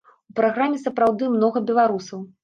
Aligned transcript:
У 0.29 0.33
праграме 0.37 0.79
сапраўды 0.85 1.27
многа 1.33 1.61
беларусаў. 1.67 2.25